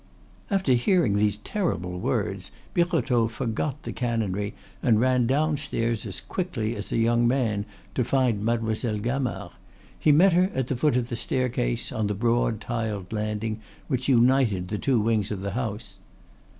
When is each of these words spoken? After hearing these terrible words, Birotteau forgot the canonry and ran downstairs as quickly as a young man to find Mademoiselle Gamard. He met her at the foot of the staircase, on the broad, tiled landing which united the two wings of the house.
After 0.49 0.73
hearing 0.73 1.13
these 1.15 1.37
terrible 1.37 1.99
words, 1.99 2.49
Birotteau 2.73 3.27
forgot 3.27 3.83
the 3.83 3.93
canonry 3.93 4.55
and 4.81 4.99
ran 4.99 5.27
downstairs 5.27 6.07
as 6.07 6.21
quickly 6.21 6.75
as 6.75 6.91
a 6.91 6.97
young 6.97 7.27
man 7.27 7.65
to 7.93 8.03
find 8.03 8.43
Mademoiselle 8.43 8.97
Gamard. 8.97 9.51
He 9.99 10.11
met 10.11 10.33
her 10.33 10.49
at 10.55 10.69
the 10.69 10.75
foot 10.75 10.97
of 10.97 11.09
the 11.09 11.15
staircase, 11.15 11.91
on 11.91 12.07
the 12.07 12.15
broad, 12.15 12.59
tiled 12.59 13.13
landing 13.13 13.61
which 13.87 14.09
united 14.09 14.69
the 14.69 14.79
two 14.79 14.99
wings 14.99 15.29
of 15.29 15.41
the 15.41 15.51
house. 15.51 15.99